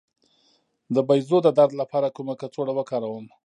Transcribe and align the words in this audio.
د 0.95 0.97
بیضو 1.07 1.37
د 1.43 1.47
درد 1.57 1.73
لپاره 1.81 2.13
کومه 2.15 2.33
کڅوړه 2.41 2.73
وکاروم؟ 2.75 3.25